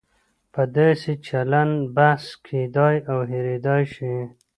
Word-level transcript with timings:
په 0.53 0.61
داسې 0.77 1.11
چلن 1.27 1.69
بحث 1.97 2.25
کېدای 2.47 2.95
او 3.11 3.19
هېریدای 3.31 3.83
شي. 3.93 4.13